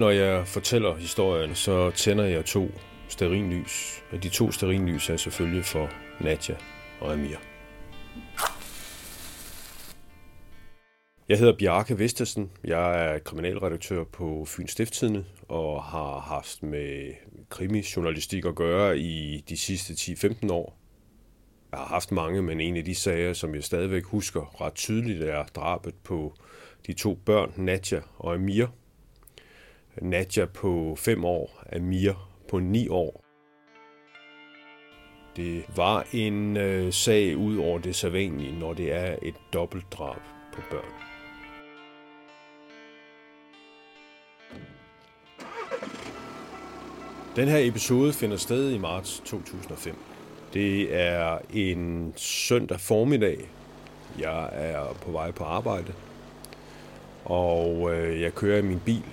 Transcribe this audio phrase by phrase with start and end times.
[0.00, 2.68] Når jeg fortæller historien, så tænder jeg to
[3.08, 4.02] sterinlys.
[4.12, 5.90] Og de to sterinlys er selvfølgelig for
[6.20, 6.54] Nadja
[7.00, 7.36] og Amir.
[11.28, 12.50] Jeg hedder Bjarke Vestersen.
[12.64, 17.12] Jeg er kriminalredaktør på Fyns Stiftstidende og har haft med
[17.48, 20.76] krimijournalistik at gøre i de sidste 10-15 år.
[21.72, 25.22] Jeg har haft mange, men en af de sager, som jeg stadigvæk husker ret tydeligt,
[25.22, 26.34] er drabet på
[26.86, 28.66] de to børn, Nadja og Amir.
[30.02, 32.12] Nadja på 5 år, Amir
[32.48, 33.22] på 9 år.
[35.36, 40.20] Det var en øh, sag ud over det sædvanlige, når det er et dobbeltdrab
[40.54, 40.92] på børn.
[47.36, 49.94] Den her episode finder sted i marts 2005.
[50.54, 53.50] Det er en søndag formiddag.
[54.18, 55.92] Jeg er på vej på arbejde,
[57.24, 59.04] og øh, jeg kører i min bil.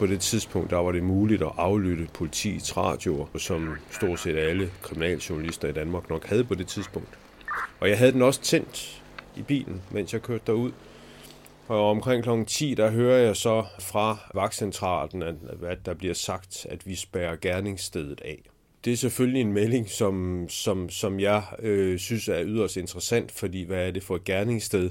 [0.00, 4.70] På det tidspunkt der var det muligt at aflytte politiets radioer, som stort set alle
[4.82, 7.18] kriminaljournalister i Danmark nok havde på det tidspunkt.
[7.80, 9.02] Og jeg havde den også tændt
[9.36, 10.72] i bilen, mens jeg kørte derud.
[11.68, 12.30] Og omkring kl.
[12.46, 18.20] 10, der hører jeg så fra vagtcentralen, at, der bliver sagt, at vi spærrer gerningsstedet
[18.24, 18.42] af.
[18.84, 23.62] Det er selvfølgelig en melding, som, som, som jeg øh, synes er yderst interessant, fordi
[23.62, 24.90] hvad er det for et gerningssted?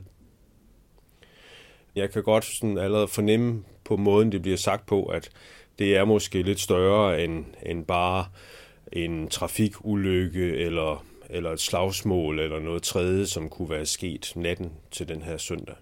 [2.00, 5.30] Jeg kan godt sådan allerede fornemme på måden, det bliver sagt på, at
[5.80, 8.26] det er måske lidt større end, end bare
[8.92, 15.08] en trafikulykke eller, eller et slagsmål eller noget tredje, som kunne være sket natten til
[15.08, 15.76] den her søndag.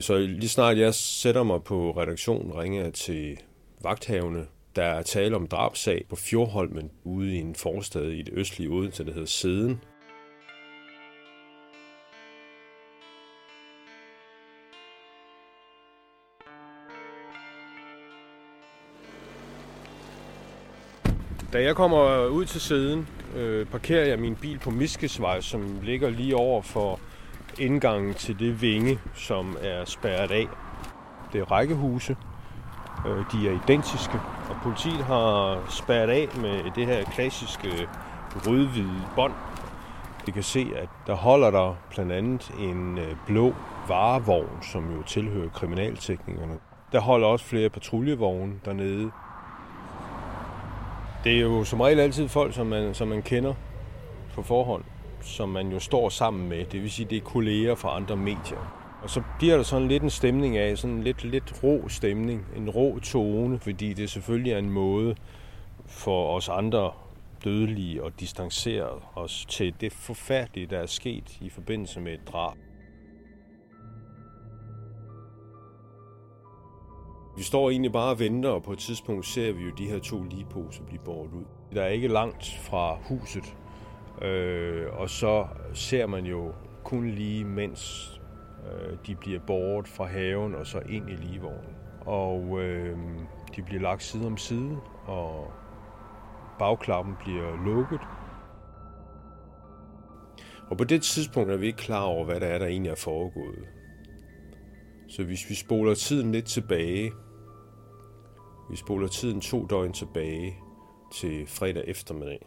[0.00, 3.38] Så lige snart jeg sætter mig på redaktionen, ringer jeg til
[3.82, 4.46] vagthavene.
[4.76, 9.04] Der er tale om drabsag på Fjordholmen ude i en forstad i det østlige Odense,
[9.04, 9.80] der hedder Seden.
[21.52, 26.10] Da jeg kommer ud til siden, øh, parkerer jeg min bil på Miskesvej, som ligger
[26.10, 27.00] lige over for
[27.58, 30.48] indgangen til det vinge, som er spærret af.
[31.32, 32.16] Det er rækkehuse.
[33.06, 34.20] Øh, de er identiske,
[34.50, 37.88] og politiet har spærret af med det her klassiske
[38.46, 39.32] rødhvide bånd.
[40.26, 43.54] Vi kan se, at der holder der blandt andet en øh, blå
[43.88, 46.58] varevogn, som jo tilhører kriminalteknikerne.
[46.92, 49.10] Der holder også flere patruljevogne dernede.
[51.24, 53.54] Det er jo som regel altid folk, som man, som man kender
[54.34, 54.84] på forhånd
[55.22, 56.64] som man jo står sammen med.
[56.64, 58.78] Det vil sige, det er kolleger fra andre medier.
[59.02, 62.46] Og så bliver der sådan lidt en stemning af, sådan en lidt, lidt rå stemning,
[62.56, 65.14] en rå tone, fordi det selvfølgelig er en måde
[65.86, 66.90] for os andre
[67.44, 72.56] dødelige at distancere os til det forfærdelige, der er sket i forbindelse med et drab.
[77.36, 79.98] Vi står egentlig bare og venter, og på et tidspunkt ser vi jo de her
[79.98, 81.44] to ligeposer blive båret ud.
[81.74, 83.54] Der er ikke langt fra huset,
[84.22, 86.52] Øh, og så ser man jo
[86.84, 88.12] kun lige, mens
[88.66, 91.76] øh, de bliver båret fra haven og så ind i ligevognen.
[92.00, 92.98] Og øh,
[93.56, 94.76] de bliver lagt side om side,
[95.06, 95.52] og
[96.58, 98.00] bagklappen bliver lukket.
[100.70, 102.96] Og på det tidspunkt er vi ikke klar over, hvad der er, der egentlig er
[102.96, 103.64] foregået.
[105.08, 107.12] Så hvis vi spoler tiden lidt tilbage,
[108.72, 110.56] vi spoler tiden to døgn tilbage
[111.14, 112.46] til fredag eftermiddag,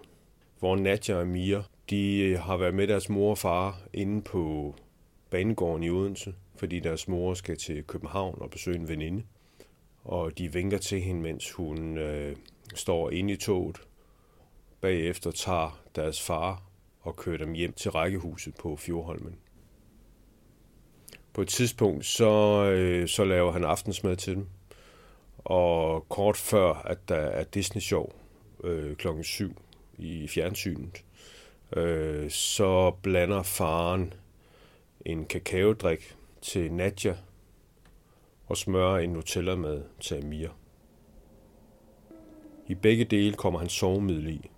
[0.59, 4.75] hvor Nadja og Mia, de øh, har været med deres mor og far inde på
[5.29, 9.23] banegården i Odense, fordi deres mor skal til København og besøge en veninde.
[10.03, 12.35] Og de vinker til hende, mens hun øh,
[12.75, 13.77] står inde i toget.
[14.81, 16.63] Bagefter tager deres far
[17.01, 19.35] og kører dem hjem til rækkehuset på Fjordholmen.
[21.33, 24.47] På et tidspunkt, så, øh, så laver han aftensmad til dem.
[25.45, 28.09] Og kort før, at der er Disney-show
[28.63, 29.61] øh, klokken 7,
[29.97, 31.03] i fjernsynet,
[31.75, 34.13] øh, så blander faren
[35.05, 37.15] en kakaodrik til Nadja
[38.47, 40.49] og smører en Nutella med til Amir.
[42.67, 44.49] I begge dele kommer han sovemiddel i.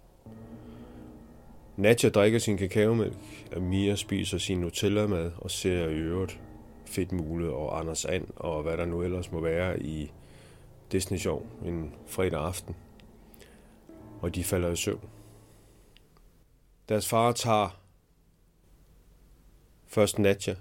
[1.78, 3.18] Nadja drikker sin kakaomælk,
[3.56, 6.40] Amir spiser sin Nutella med og ser i øvrigt
[6.86, 10.12] Fedtmule og Anders And og hvad der nu ellers må være i
[10.92, 12.76] Disney Show en fredag aften.
[14.22, 15.10] Og de falder i søvn.
[16.90, 17.82] Deres far tager
[19.88, 20.56] først Nadja,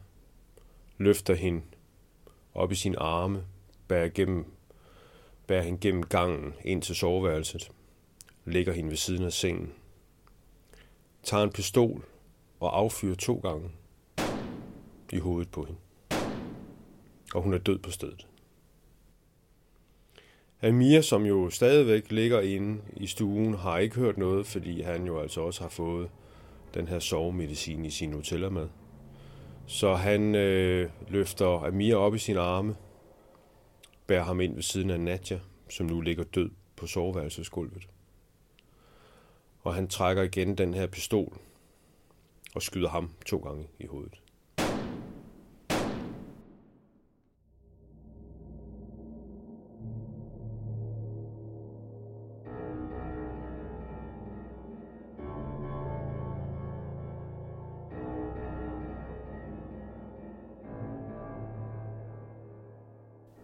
[0.99, 1.62] løfter hende
[2.55, 3.46] op i sin arme,
[3.88, 4.52] bærer, gennem,
[5.46, 7.73] bærer hende gennem gangen ind til soveværelset,
[8.44, 9.73] lægger hende ved siden af sengen,
[11.23, 12.05] tager en pistol
[12.61, 13.70] og affyrer to gange
[15.12, 15.81] i hovedet på hende.
[17.34, 18.26] Og hun er død på stedet.
[20.62, 25.20] Amir, som jo stadigvæk ligger inde i stuen, har ikke hørt noget, fordi han jo
[25.20, 26.11] altså også har fået
[26.75, 28.69] den her sovemedicin i sin hoteller med.
[29.67, 32.76] Så han øh, løfter Amir op i sine arme,
[34.06, 37.88] bærer ham ind ved siden af Nadja, som nu ligger død på soveværelsesgulvet.
[39.62, 41.38] Og han trækker igen den her pistol
[42.55, 44.20] og skyder ham to gange i hovedet.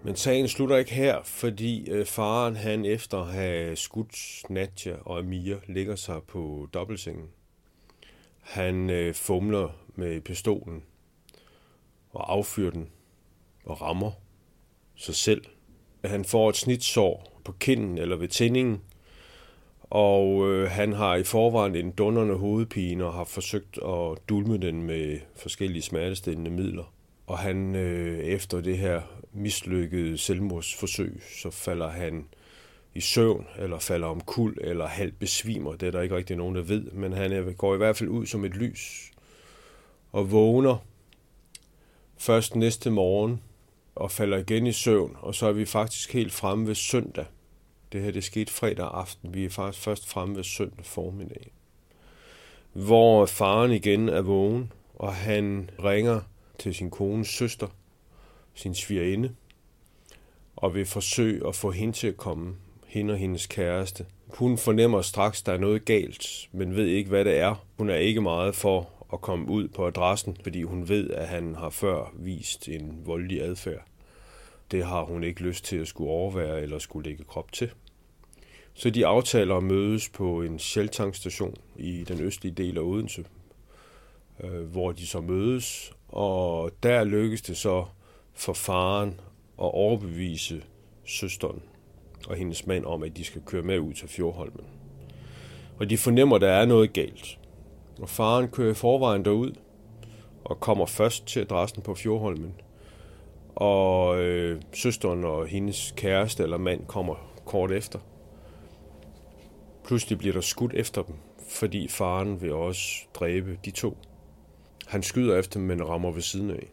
[0.04, 5.18] Men sagen slutter ikke her, fordi øh, faren han efter at have skudt Nadja og
[5.18, 7.28] Amir ligger sig på dobbeltsengen.
[8.40, 10.82] Han øh, fumler med pistolen
[12.10, 12.90] og affyrer den
[13.64, 14.10] og rammer
[14.96, 15.44] sig selv.
[16.04, 18.80] Han får et snitsår på kinden eller ved tændingen,
[19.80, 24.82] og øh, han har i forvejen en dunderne hovedpine og har forsøgt at dulme den
[24.82, 26.94] med forskellige smertestillende midler.
[27.26, 29.02] Og han øh, efter det her
[29.32, 32.26] mislykkede selvmordsforsøg, så falder han
[32.94, 35.72] i søvn, eller falder om kul, eller halvt besvimer.
[35.76, 38.26] Det er der ikke rigtig nogen, der ved, men han går i hvert fald ud
[38.26, 39.10] som et lys,
[40.12, 40.76] og vågner
[42.18, 43.40] først næste morgen,
[43.94, 47.26] og falder igen i søvn, og så er vi faktisk helt fremme ved søndag.
[47.92, 51.52] Det her det skete fredag aften, vi er faktisk først fremme ved søndag formiddag.
[52.72, 56.20] Hvor faren igen er vågen, og han ringer
[56.58, 57.68] til sin kones søster,
[58.54, 59.34] sin svigerinde,
[60.56, 62.54] og vil forsøge at få hende til at komme,
[62.86, 64.06] hende og hendes kæreste.
[64.28, 67.66] Hun fornemmer straks, at der er noget galt, men ved ikke, hvad det er.
[67.78, 71.54] Hun er ikke meget for at komme ud på adressen, fordi hun ved, at han
[71.54, 73.84] har før vist en voldelig adfærd.
[74.70, 77.70] Det har hun ikke lyst til at skulle overvære eller skulle lægge krop til.
[78.74, 83.24] Så de aftaler at mødes på en sheltankstation i den østlige del af Odense,
[84.44, 87.84] øh, hvor de så mødes, og der lykkes det så
[88.34, 89.08] for faren
[89.58, 90.62] at overbevise
[91.04, 91.62] søsteren
[92.28, 94.64] og hendes mand om, at de skal køre med ud til Fjordholmen.
[95.78, 97.38] Og de fornemmer, at der er noget galt.
[98.00, 99.52] Og faren kører i forvejen derud
[100.44, 102.54] og kommer først til adressen på Fjordholmen.
[103.54, 107.14] Og øh, søsteren og hendes kæreste eller mand kommer
[107.44, 107.98] kort efter.
[109.84, 111.14] Pludselig bliver der skudt efter dem,
[111.48, 113.96] fordi faren vil også dræbe de to.
[114.86, 116.72] Han skyder efter dem, men rammer ved siden af.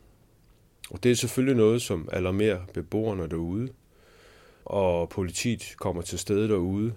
[0.90, 3.70] Og det er selvfølgelig noget, som alarmerer beboerne derude,
[4.66, 6.94] og politiet kommer til stede derude.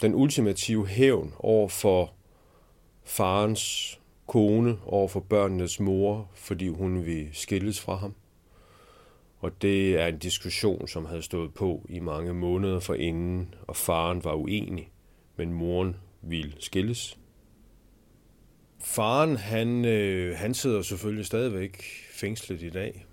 [0.00, 2.12] Den ultimative hævn over for
[3.04, 8.14] farens kone, over for børnenes mor, fordi hun vil skilles fra ham.
[9.40, 14.24] Og det er en diskussion, som havde stået på i mange måneder forinden, og faren
[14.24, 14.90] var uenig,
[15.36, 17.18] men moren ville skilles.
[18.80, 23.06] Faren, han, øh, han sidder selvfølgelig stadigvæk fængslet i dag.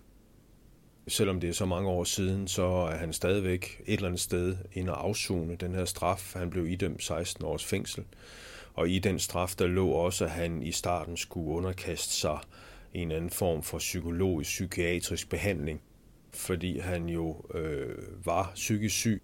[1.07, 4.57] Selvom det er så mange år siden, så er han stadigvæk et eller andet sted
[4.73, 6.33] inde og afzone den her straf.
[6.35, 8.03] Han blev idømt 16 års fængsel.
[8.73, 12.39] Og i den straf, der lå også, at han i starten skulle underkaste sig
[12.93, 15.81] en anden form for psykologisk, psykiatrisk behandling,
[16.33, 19.21] fordi han jo øh, var psykisk syg.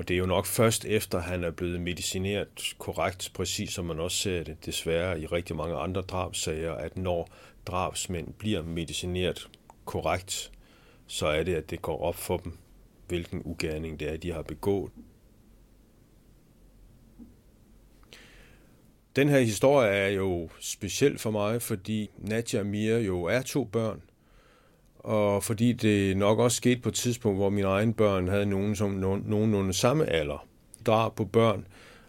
[0.00, 4.00] Og det er jo nok først efter, han er blevet medicineret korrekt, præcis som man
[4.00, 7.28] også ser det desværre i rigtig mange andre drabsager, at når
[7.66, 9.48] drabsmænd bliver medicineret
[9.84, 10.52] korrekt,
[11.06, 12.58] så er det, at det går op for dem,
[13.08, 14.92] hvilken ugerning det er, de har begået.
[19.16, 23.64] Den her historie er jo speciel for mig, fordi Nadia og Mia jo er to
[23.64, 24.02] børn,
[25.04, 28.76] og fordi det nok også skete på et tidspunkt, hvor mine egne børn havde nogen
[28.76, 30.46] som nogenlunde samme alder.
[30.86, 31.66] Drab på børn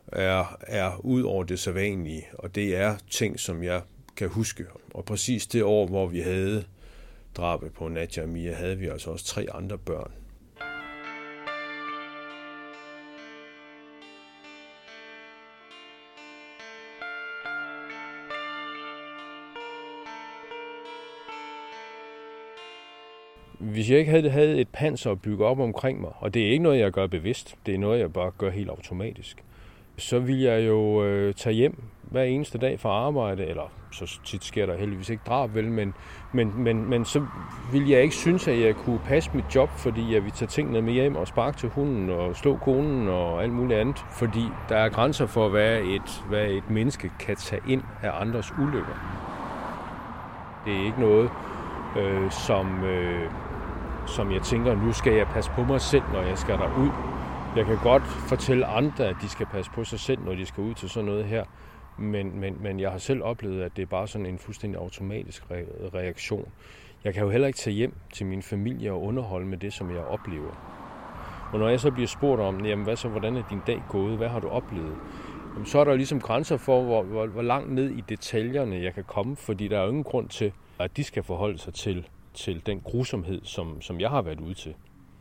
[0.07, 3.81] er, er ud over det sædvanlige, og det er ting, som jeg
[4.17, 4.65] kan huske.
[4.93, 6.63] Og præcis det år, hvor vi havde
[7.37, 10.11] drabet på Nadja og Mia, havde vi altså også tre andre børn.
[23.61, 26.51] Hvis jeg ikke havde, havde et panser at bygge op omkring mig, og det er
[26.51, 29.43] ikke noget, jeg gør bevidst, det er noget, jeg bare gør helt automatisk,
[29.97, 34.43] så vil jeg jo øh, tage hjem hver eneste dag fra arbejde, eller så tit
[34.43, 35.93] sker der heldigvis ikke drab, vel, men,
[36.31, 37.25] men, men, men så
[37.71, 40.81] vil jeg ikke synes, at jeg kunne passe mit job, fordi jeg vil tage tingene
[40.81, 44.75] med hjem og sparke til hunden og slå konen og alt muligt andet, fordi der
[44.77, 49.21] er grænser for, hvad et, hvad et menneske kan tage ind af andres ulykker.
[50.65, 51.29] Det er ikke noget,
[51.97, 53.29] øh, som, øh,
[54.07, 56.89] som jeg tænker, nu skal jeg passe på mig selv, når jeg skal derud.
[57.55, 60.63] Jeg kan godt fortælle andre, at de skal passe på sig selv, når de skal
[60.63, 61.43] ud til sådan noget her.
[61.97, 65.43] Men, men, men jeg har selv oplevet, at det er bare sådan en fuldstændig automatisk
[65.93, 66.51] reaktion.
[67.03, 69.91] Jeg kan jo heller ikke tage hjem til min familie og underholde med det, som
[69.91, 70.51] jeg oplever.
[71.53, 74.17] Og når jeg så bliver spurgt om, jamen hvad så, hvordan er din dag gået,
[74.17, 74.95] hvad har du oplevet?
[75.53, 78.83] Jamen, så er der jo ligesom grænser for, hvor, hvor, hvor langt ned i detaljerne
[78.83, 81.73] jeg kan komme, fordi der er jo ingen grund til, at de skal forholde sig
[81.73, 84.75] til, til den grusomhed, som, som jeg har været ude til.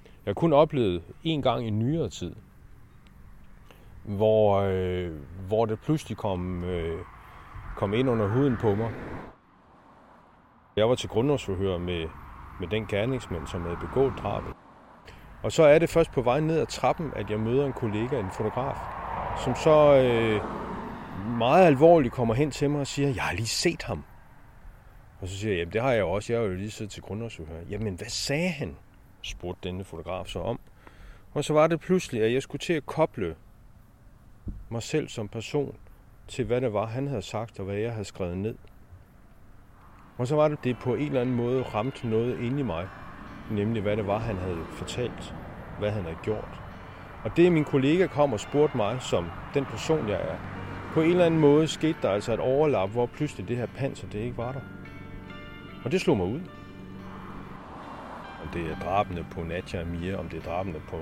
[0.05, 2.35] Jeg har kun oplevet en gang i nyere tid,
[4.05, 5.13] hvor, øh,
[5.49, 6.99] hvor det pludselig kom, øh,
[7.77, 8.93] kom ind under huden på mig.
[10.77, 12.07] Jeg var til grundlovsforhør med,
[12.61, 14.53] med den gerningsmand, som havde begået drabet.
[15.43, 18.21] Og så er det først på vej ned ad trappen, at jeg møder en kollega,
[18.21, 18.77] en fotograf,
[19.45, 20.41] som så øh,
[21.39, 24.05] meget alvorligt kommer hen til mig og siger, jeg har lige set ham.
[25.21, 26.93] Og så siger jeg, jamen det har jeg jo også, jeg har jo lige siddet
[26.93, 27.61] til grundlovsudhør.
[27.71, 28.77] Jamen hvad sagde han?
[29.23, 30.61] spurgte denne fotograf så om.
[31.33, 33.37] Og så var det pludselig, at jeg skulle til at koble
[34.69, 35.77] mig selv som person
[36.29, 38.55] til, hvad det var, han havde sagt, og hvad jeg havde skrevet ned.
[40.19, 42.89] Og så var det, det på en eller anden måde ramte noget ind i mig,
[43.51, 45.35] nemlig hvad det var, han havde fortalt,
[45.79, 46.61] hvad han havde gjort.
[47.25, 50.37] Og det, min kollega kom og spurgte mig, som den person, jeg er,
[50.95, 54.09] på en eller anden måde skete der altså et overlap, hvor pludselig det her panser,
[54.09, 54.61] det ikke var der.
[55.85, 56.41] Og det slog mig ud.
[58.43, 60.97] Om det er drabene på Nadja og Mia, om det er drabene på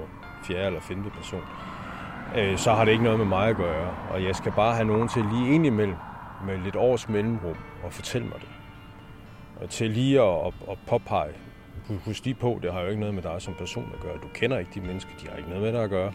[0.44, 1.42] fjerde eller femte person,
[2.36, 3.96] øh, så har det ikke noget med mig at gøre.
[4.10, 5.96] Og jeg skal bare have nogen til lige ind imellem,
[6.46, 8.48] med lidt års mellemrum, og fortælle mig det.
[9.60, 11.32] Og til lige at, at, at påpege,
[12.04, 14.14] husk lige på, det har jo ikke noget med dig som person at gøre.
[14.22, 16.12] Du kender ikke de mennesker, de har ikke noget med dig at gøre.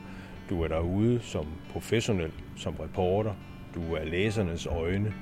[0.50, 3.34] Du er derude som professionel, som reporter.
[3.76, 5.14] Du er læsernes øjne.